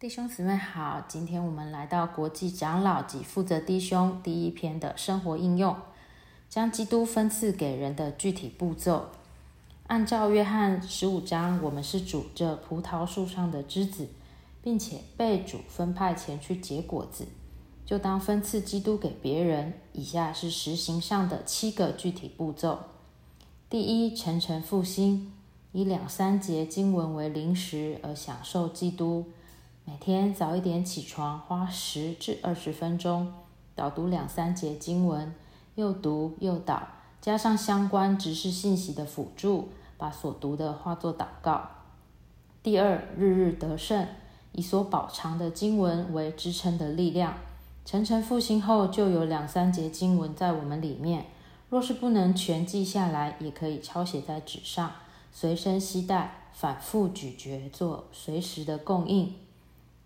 [0.00, 5.74] 弟兄姊妹好，今天我们来到国际长老及负责弟兄第一篇的生活应用，
[6.48, 9.06] 将基督分赐给人的具体步骤。
[9.88, 14.06] 按照约翰十五章，我们是主这葡萄树上的枝子，
[14.62, 17.26] 并且被主分派前去结果子，
[17.84, 19.72] 就当分赐基督给别人。
[19.92, 22.78] 以下是实行上的七个具体步骤：
[23.68, 25.32] 第一，诚诚复兴，
[25.72, 29.26] 以两三节经文为临时而享受基督。
[29.88, 33.32] 每天早一点起床，花十至二十分钟
[33.74, 35.34] 导读两三节经文，
[35.76, 36.86] 又读又导，
[37.22, 41.66] 加上相关知识信息的辅助，把所读的化作祷告。
[42.62, 44.06] 第二，日日得胜，
[44.52, 47.38] 以所饱尝的经文为支撑的力量。
[47.86, 51.24] 晨晨复兴后，就有两三节经文在我们里面。
[51.70, 54.92] 若是不能全记下来，也可以抄写在纸上，
[55.32, 59.34] 随身携带，反复咀嚼，做随时的供应。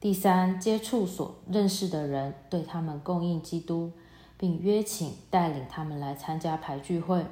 [0.02, 3.92] 第三，接触所认识的人，对他们供应基督，
[4.36, 7.24] 并约请带领他们来参加排聚会，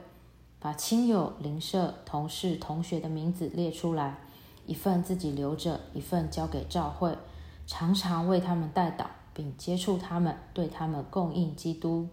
[0.61, 4.19] 把亲友、邻舍、同事、同学的名字列出来，
[4.67, 7.19] 一份自己留着，一份交给教会，
[7.67, 12.07] 常常为他们代祷，并接触他们，对他们供应基督。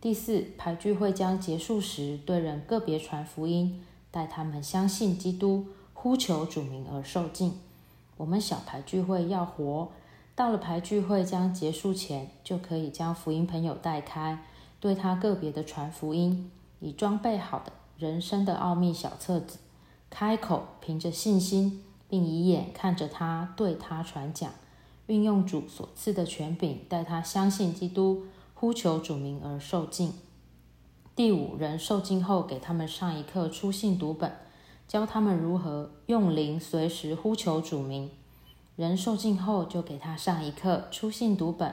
[0.00, 7.58] 第四，排聚会将结束时，对人个别传福音，带他们相信基督，呼求主名而受尽。
[8.20, 9.88] 我们小牌聚会要活，
[10.34, 14.44] 到了牌聚会将结束前，就可以将福音朋友带开，
[14.78, 19.56] 对他个别的传福音，以装备好的人生的奥秘小册子，
[20.10, 24.52] 开口凭着信心，并以眼看着他，对他传讲，
[25.06, 30.12] 运用主所赐的权柄，带他相信基督，呼求主名而受尽。
[31.16, 34.30] 第五，人受尽后，给他们上一课出信读本。
[34.90, 38.10] 教他们如何用灵随时呼求主名。
[38.74, 41.72] 人受尽后，就给他上一课出信读本，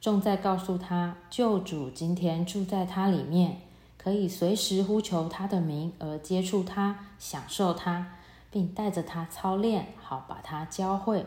[0.00, 3.60] 重在告诉他救主今天住在他里面，
[3.98, 8.14] 可以随时呼求他的名而接触他、享受他，
[8.50, 11.26] 并带着他操练，好把他教会。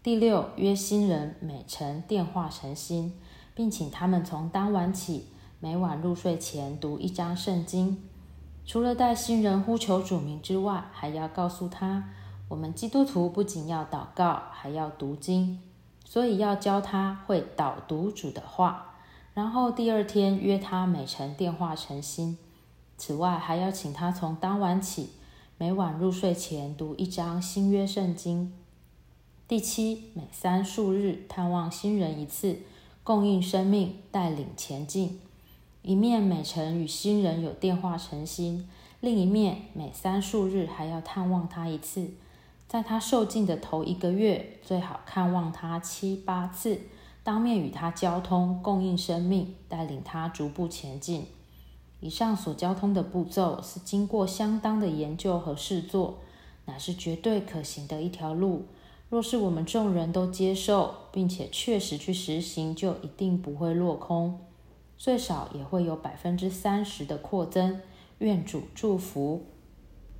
[0.00, 3.18] 第六，约新人每晨电话诚心，
[3.52, 5.26] 并请他们从当晚起，
[5.58, 8.00] 每晚入睡前读一章圣经。
[8.64, 12.08] 除了带新人呼求主名之外，还要告诉他，
[12.48, 15.60] 我们基督徒不仅要祷告，还要读经，
[16.04, 18.94] 所以要教他会导读主的话。
[19.34, 22.38] 然后第二天约他每晨电话诚心。
[22.96, 25.10] 此外，还要请他从当晚起，
[25.58, 28.52] 每晚入睡前读一章新约圣经。
[29.48, 32.60] 第七，每三数日探望新人一次，
[33.02, 35.20] 供应生命，带领前进。
[35.82, 38.68] 一面每晨与新人有电话诚心，
[39.00, 42.08] 另一面每三数日还要探望他一次。
[42.68, 46.82] 在他受尽的头一个月，最好看望他七八次，
[47.24, 51.26] 当面与他交通，供应生命，带领他逐步前进。
[51.98, 56.18] 以上所交通的步骤是经过相当的研究和试做，
[56.66, 58.66] 乃是绝对可行的一条路。
[59.10, 64.38] 若是我们众人都接受，并且确实去实行，就一定不会落空。
[65.02, 67.80] 最少也会有百分之三十的扩增，
[68.18, 69.44] 愿主祝福。